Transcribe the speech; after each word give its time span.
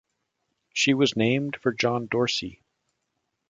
She 0.73 0.95
was 0.95 1.15
named 1.15 1.57
for 1.57 1.71
John 1.71 2.07
Dorsey. 2.07 2.59